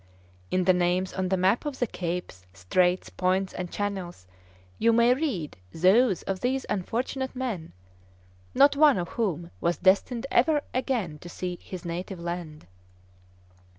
[0.49, 4.25] In the names on the map of the capes, straits, points, and channels,
[4.79, 7.71] you may read those of these unfortunate men,
[8.55, 12.65] not one of whom was destined ever again to see his native land.